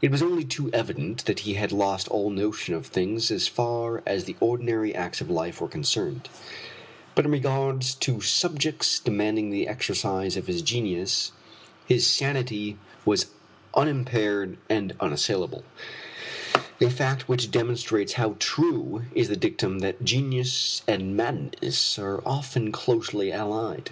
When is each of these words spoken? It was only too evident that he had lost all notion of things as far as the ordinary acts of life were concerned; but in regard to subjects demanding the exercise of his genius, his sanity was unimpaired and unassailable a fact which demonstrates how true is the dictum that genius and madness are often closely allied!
It 0.00 0.12
was 0.12 0.22
only 0.22 0.44
too 0.44 0.70
evident 0.72 1.24
that 1.24 1.40
he 1.40 1.54
had 1.54 1.72
lost 1.72 2.06
all 2.06 2.30
notion 2.30 2.72
of 2.72 2.86
things 2.86 3.32
as 3.32 3.48
far 3.48 4.00
as 4.06 4.22
the 4.22 4.36
ordinary 4.38 4.94
acts 4.94 5.20
of 5.20 5.28
life 5.28 5.60
were 5.60 5.66
concerned; 5.66 6.28
but 7.16 7.24
in 7.24 7.32
regard 7.32 7.80
to 7.80 8.20
subjects 8.20 9.00
demanding 9.00 9.50
the 9.50 9.66
exercise 9.66 10.36
of 10.36 10.46
his 10.46 10.62
genius, 10.62 11.32
his 11.84 12.06
sanity 12.06 12.78
was 13.04 13.26
unimpaired 13.74 14.56
and 14.70 14.94
unassailable 15.00 15.64
a 16.80 16.88
fact 16.88 17.28
which 17.28 17.50
demonstrates 17.50 18.12
how 18.12 18.36
true 18.38 19.02
is 19.16 19.26
the 19.28 19.34
dictum 19.36 19.80
that 19.80 20.04
genius 20.04 20.82
and 20.86 21.16
madness 21.16 21.98
are 21.98 22.22
often 22.24 22.70
closely 22.70 23.32
allied! 23.32 23.90